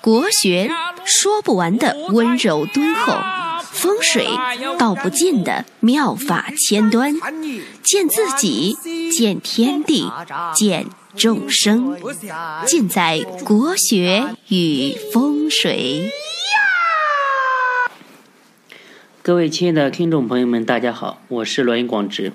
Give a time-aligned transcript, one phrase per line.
[0.00, 0.70] 国学
[1.04, 3.12] 说不完的温柔敦厚，
[3.72, 4.28] 风水
[4.78, 7.14] 道不尽的妙法千端，
[7.82, 8.76] 见自己，
[9.10, 10.08] 见天地，
[10.54, 10.86] 见
[11.16, 11.98] 众生，
[12.64, 16.12] 尽在国学与风水。
[19.22, 22.32] 各位亲爱的听众朋友们，大家好，我是罗云广直。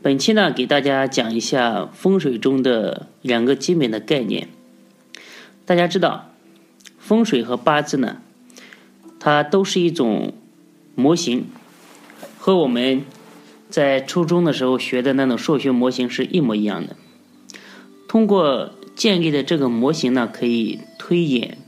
[0.00, 4.48] 本期呢，给大家讲一下风水中的两个基本的概念。
[5.70, 6.32] 大家知道，
[6.98, 8.16] 风水和八字呢，
[9.20, 10.34] 它都是一种
[10.96, 11.46] 模型，
[12.36, 13.04] 和我们
[13.68, 16.96] 在初中的时候学的那种数学模型是一模一样的。
[18.08, 21.58] 通过建立的这个模型呢，可以推演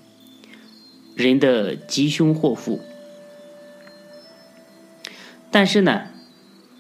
[1.15, 2.80] 人的吉凶祸福。
[5.52, 6.09] 但是呢，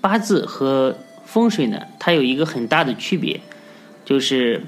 [0.00, 3.40] 八字和风水呢，它有一个很大的区别，
[4.04, 4.64] 就是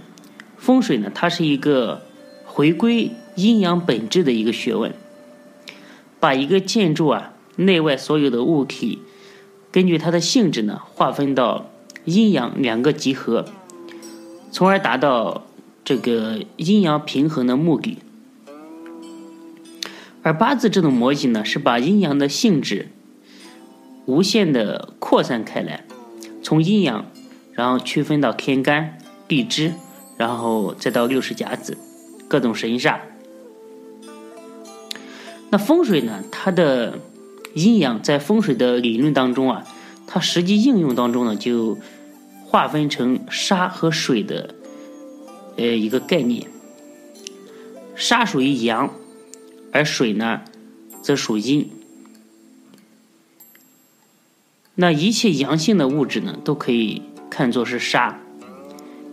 [0.56, 2.03] 风水呢，它是一个
[2.54, 4.94] 回归阴阳本质的一个学问，
[6.20, 9.00] 把一个建筑啊内外所有的物体，
[9.72, 11.68] 根据它的性质呢，划分到
[12.04, 13.46] 阴阳两个集合，
[14.52, 15.44] 从而达到
[15.84, 17.98] 这个阴阳平衡的目的。
[20.22, 22.86] 而八字这种模型呢，是把阴阳的性质。
[24.06, 25.84] 无限的扩散开来，
[26.40, 27.06] 从阴阳，
[27.52, 29.72] 然后区分到天干地支，
[30.16, 31.76] 然后再到六十甲子，
[32.34, 32.98] 各种神煞。
[35.50, 36.24] 那风水呢？
[36.32, 36.98] 它的
[37.54, 39.64] 阴阳在风水的理论当中啊，
[40.04, 41.78] 它实际应用当中呢，就
[42.44, 44.52] 划分成沙和水的
[45.56, 46.50] 呃一个概念。
[47.94, 48.92] 沙属于阳，
[49.70, 50.40] 而水呢，
[51.02, 51.70] 则属阴。
[54.74, 58.18] 那一切阳性的物质呢，都可以看作是沙；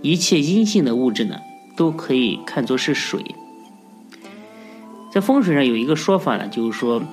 [0.01, 1.39] 一切阴性的物质呢，
[1.75, 3.23] 都可以看作是水。
[5.11, 7.03] 在风水上有一个说法呢，就是说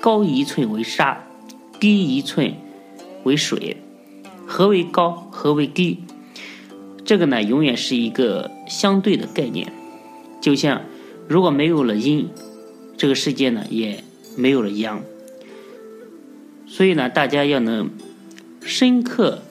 [0.00, 1.24] 高一寸为沙，
[1.80, 2.54] 低一寸
[3.24, 3.76] 为水。
[4.46, 5.28] 何为高？
[5.30, 5.98] 何为低？
[7.04, 9.72] 这个呢，永远是一个相对的概念。
[10.40, 10.82] 就像
[11.28, 12.28] 如果没有了阴，
[12.96, 14.04] 这个世界呢，也
[14.36, 15.02] 没有了阳。
[16.66, 17.90] 所以呢，大家要能
[18.62, 19.42] 深刻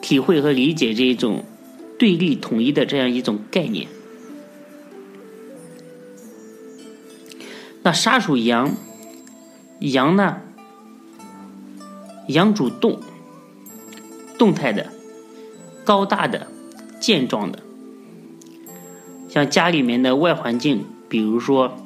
[0.00, 1.44] 体会和理解这一种
[2.00, 3.86] 对立统一的这样一种概念。
[7.82, 8.74] 那沙属阳，
[9.80, 10.38] 阳呢，
[12.28, 12.98] 阳主动，
[14.38, 14.86] 动态的、
[15.84, 16.46] 高大的、
[16.98, 17.58] 健壮的，
[19.28, 21.76] 像家里面的外环境，比如说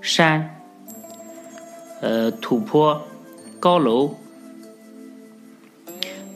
[0.00, 0.60] 山、
[2.00, 3.00] 呃土坡。
[3.60, 4.16] 高楼、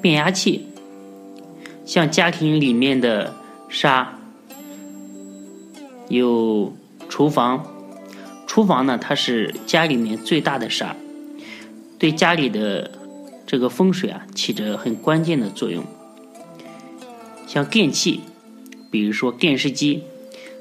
[0.00, 0.64] 变压器，
[1.86, 3.32] 像家庭里面的
[3.68, 4.18] 沙，
[6.08, 6.76] 有
[7.08, 7.64] 厨房，
[8.46, 10.96] 厨房呢，它是家里面最大的沙，
[11.96, 12.90] 对家里的
[13.46, 15.84] 这个风水啊，起着很关键的作用。
[17.46, 18.20] 像电器，
[18.90, 20.02] 比如说电视机、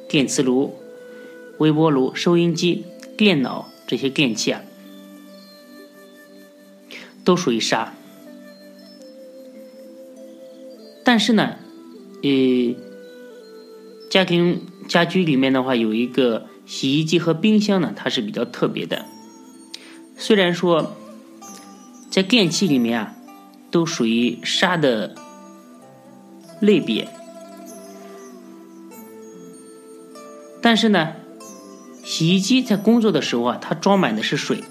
[0.08, 0.76] 电磁炉、
[1.58, 2.86] 微波炉、收音机、
[3.18, 4.62] 电脑这些电器啊。
[7.24, 7.96] 都属于沙，
[11.06, 11.56] 但是呢，
[12.24, 12.76] 呃，
[14.10, 19.06] 家庭家居里面的话，有一个洗衣机和冰箱呢，它是比较特别的。
[20.18, 20.96] 虽然说
[22.10, 23.16] 在电器里面啊，
[23.70, 25.14] 都属于沙的
[26.60, 27.08] 类别，
[30.62, 31.14] 但是呢，
[32.04, 34.64] 洗衣机在工作的时候啊，它装满的是水，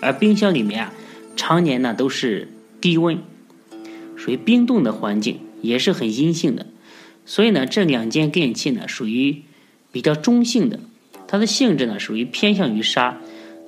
[0.00, 0.92] 而冰箱里面啊。
[1.34, 2.48] 常年呢都是
[2.80, 3.18] 低温，
[4.16, 6.66] 属于冰冻的环境，也是很阴性的。
[7.24, 9.42] 所以呢，这两件电器呢属于
[9.90, 10.80] 比较中性的，
[11.26, 13.18] 它的性质呢属于偏向于沙，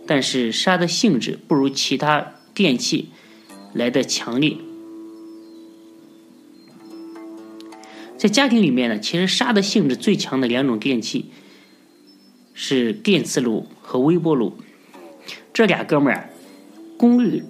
[0.07, 3.09] 但是沙的性质不如其他电器
[3.73, 4.59] 来的强烈。
[8.19, 11.31] 在家庭里面呢，其实沙的性质最强的两种电器
[12.53, 14.59] 是电磁炉和微波炉，
[15.55, 16.29] 这俩哥们儿
[16.99, 17.43] 功率。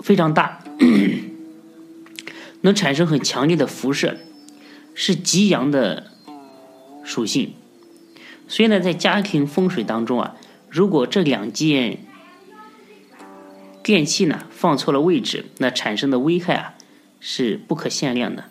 [0.00, 0.62] 非常大，
[2.66, 4.16] 能产生很强烈的辐射，
[4.92, 6.10] 是极阳的
[7.04, 7.52] 属性。
[8.48, 10.34] 所以呢，在家庭风水当中啊，
[10.68, 12.04] 如果这两件
[13.84, 16.74] 电器呢放错了位置，那产生的危害啊
[17.20, 18.46] 是不可限量的，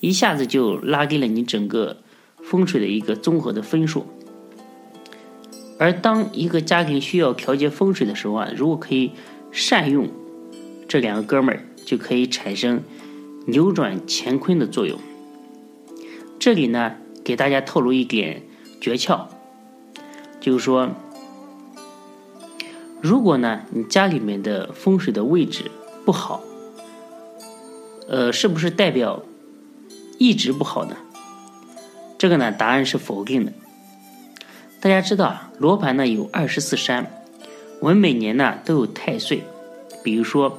[0.00, 1.98] 一下子就拉低了你整个
[2.42, 4.06] 风水的一个综合的分数。
[5.78, 9.12] 而当一个家庭需要调节风水的时候啊，如果可以
[9.52, 10.08] 善用。
[10.86, 12.82] 这两个哥们儿就可以产生
[13.46, 14.98] 扭转乾坤的作用。
[16.38, 18.42] 这里呢，给大家透露一点
[18.80, 19.26] 诀窍，
[20.40, 20.90] 就是说，
[23.00, 25.70] 如果呢你家里面的风水的位置
[26.04, 26.42] 不好，
[28.08, 29.22] 呃，是不是代表
[30.18, 30.96] 一直不好呢？
[32.18, 33.52] 这个呢，答案是否定的。
[34.80, 37.24] 大家知道啊，罗盘呢有二十四山，
[37.80, 39.42] 我们每年呢都有太岁，
[40.02, 40.58] 比如说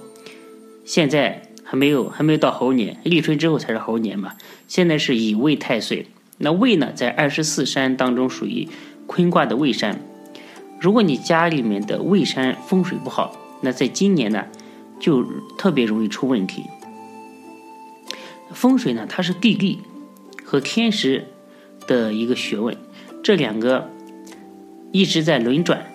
[0.85, 4.33] 现在还没有还没有到猴年，立春之后才是猴年嘛。
[4.67, 8.69] 现在是乙未太岁，那未呢在二十四山当中属于
[9.07, 9.99] 坤卦的未山。
[10.79, 14.45] 如果你家里面的未山风水不好，那在今年呢
[14.99, 15.25] 就
[15.57, 16.63] 特别容易出问题。
[18.53, 19.79] 风水呢它是地利
[20.43, 21.25] 和天时
[21.87, 22.77] 的一个学问，
[23.23, 23.89] 这两个。
[24.91, 25.85] 一直在轮转，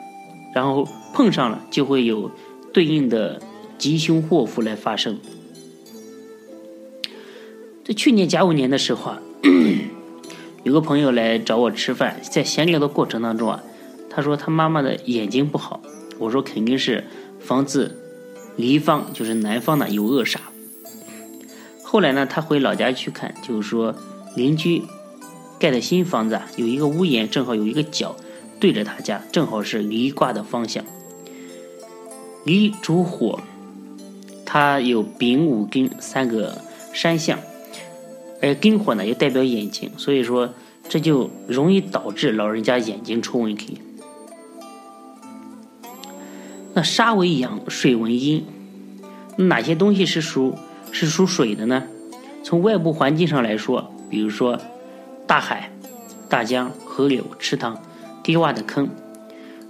[0.54, 2.31] 然后碰上了就会有
[2.70, 3.40] 对应的
[3.80, 5.18] 吉凶祸福来发生。
[7.82, 9.22] 在去年甲午年的时候啊，
[10.62, 13.62] 有个朋友来找我吃饭，在闲聊的过程当中啊，
[14.10, 15.80] 他说他妈妈的眼睛不好，
[16.18, 17.04] 我说肯定是
[17.40, 17.96] 房子
[18.56, 20.36] 离方，就是南方呢有恶煞。
[21.82, 23.94] 后来呢，他回老家去看，就是说
[24.36, 24.82] 邻居
[25.58, 28.14] 盖的新房子啊，有一个屋檐正好有一个角。
[28.60, 30.84] 对着他家，正好是离卦的方向。
[32.44, 33.40] 离主火，
[34.52, 36.58] 它有丙午庚三个
[36.93, 37.38] 山相，
[38.43, 40.52] 而庚火呢又代表眼睛，所以说
[40.88, 43.81] 这就容易导致老人家眼睛出问题。
[46.75, 48.44] 那沙为阳，水为阴，
[49.37, 50.58] 哪些东西是属
[50.91, 51.85] 是属水的呢？
[52.43, 54.61] 从外部环境上来说，比如说
[55.29, 55.70] 大海、
[56.29, 57.81] 大江、河流、池塘。
[58.23, 58.91] 低洼的坑，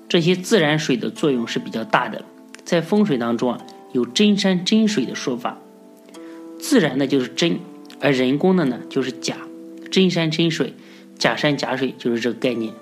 [0.09, 2.25] 这些自然水的作用是比较大的。
[2.65, 3.61] 在风水当中啊，
[3.92, 5.58] 有真山真水的说法。
[6.58, 7.58] 自然的就是真，
[8.00, 9.37] 而人工的呢就是假。
[9.90, 10.75] 真山真水，
[11.19, 12.72] 假山假水就是这个概念。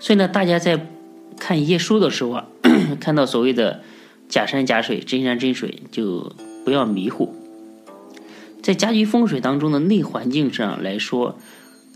[0.00, 0.88] 所以呢，大家在
[1.38, 2.48] 看一些书的时候啊，
[2.98, 3.82] 看到所谓的
[4.28, 6.32] 假山假水、真山真水，就
[6.64, 7.34] 不要迷糊。
[8.62, 11.38] 在家居风水当中的内环境上来说，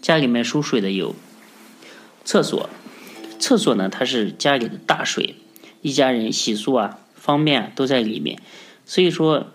[0.00, 1.14] 家里面属水的有。
[2.24, 2.68] 厕所，
[3.38, 5.34] 厕所呢，它是家里的大水，
[5.80, 6.98] 一家人洗漱啊
[7.28, 8.40] 方面都在里面，
[8.86, 9.48] 所以说，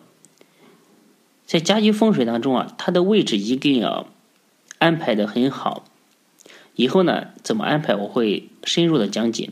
[1.48, 4.06] 在家居风水当中啊，它的位置一定要
[4.78, 5.84] 安排的很好。
[6.76, 9.50] 以后呢，怎么安排我会深入的讲解。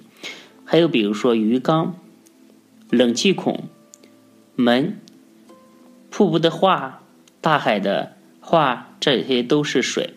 [0.63, 1.95] 还有比如说鱼缸、
[2.91, 3.63] 冷气孔、
[4.53, 4.99] 门、
[6.11, 7.01] 瀑布的画、
[7.41, 10.13] 大海的画，这些都是水。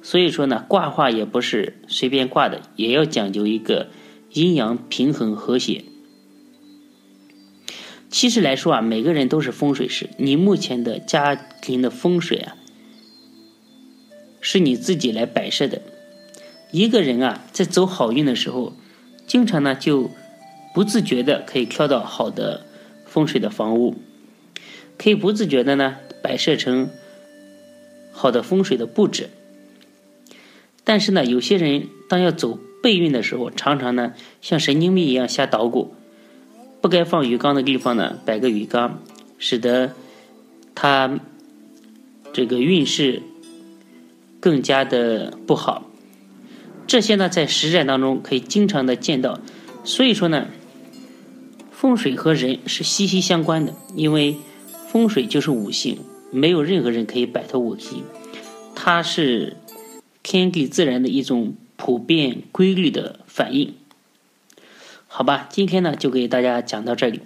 [0.00, 3.88] 所以说呢，挂画也不是随便挂的，也要讲究一个
[4.30, 5.84] 阴阳平衡和谐。
[8.12, 10.10] 其实来说啊，每个人都是风水师。
[10.18, 12.54] 你目前的家庭的风水啊，
[14.42, 15.80] 是你自己来摆设的。
[16.70, 18.74] 一个人啊，在走好运的时候，
[19.26, 20.10] 经常呢就
[20.74, 22.66] 不自觉的可以挑到好的
[23.06, 23.96] 风水的房屋，
[24.98, 26.90] 可以不自觉的呢摆设成
[28.12, 29.30] 好的风水的布置。
[30.84, 34.12] 但是呢，有些人当要走背运的时候，常常呢
[34.42, 35.94] 像神经病一样瞎捣鼓，
[36.82, 39.00] 不该放鱼缸的地方呢摆个鱼缸，
[39.38, 39.92] 使得
[40.74, 41.18] 他
[42.34, 43.22] 这个运势
[44.40, 45.88] 更加的不好。
[46.86, 49.40] 这些呢在实战当中可以经常的见到，
[49.84, 50.48] 所以说呢，
[51.70, 54.36] 风水和人是息息相关的，因为
[54.88, 58.02] 风水就是五行，没有任何人可以摆脱五行，
[58.74, 59.56] 它是。
[60.24, 63.74] 天地自然的一种普遍规律的反应，
[65.14, 67.20] 好吧，今天呢就给大家讲到这里，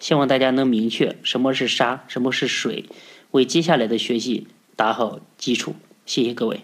[0.00, 2.86] 希望大家能明确什么是沙，什么是水，
[3.32, 5.74] 为接下来的学习打好基础。
[6.06, 6.62] 谢谢各位。